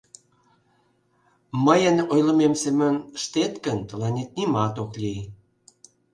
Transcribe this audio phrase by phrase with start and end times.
[1.65, 5.21] Мыйын ойлымем семын ыштет гын, тыланет нимат ок лий.